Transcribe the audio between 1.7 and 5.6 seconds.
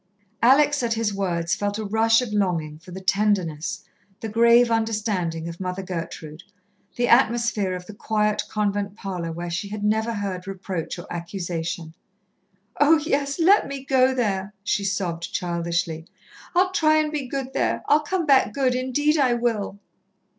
a rush of longing for the tenderness, the grave understanding of